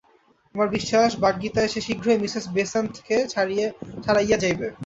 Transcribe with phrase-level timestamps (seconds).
[0.55, 3.17] আমার বিশ্বাস, বাগ্মিতায় সে শীঘ্রই মিসেস বেস্যাণ্টকে
[4.03, 4.67] ছাড়াইয়া যাইবে।